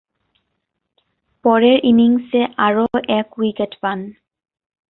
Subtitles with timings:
[1.45, 2.85] পরের ইনিংসে আরও
[3.19, 3.99] এক উইকেট পান।